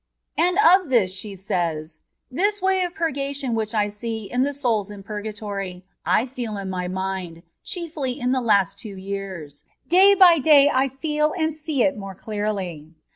[0.35, 1.99] And of this she says:"
[2.31, 6.71] This way of purgation A^hich I see in the souls in purgatory, I feel in
[6.71, 11.53] my own mind, chiefly in the last two years; day by day I feel and
[11.53, 12.95] see it more clearly.